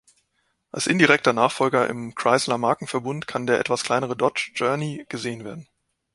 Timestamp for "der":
3.45-3.59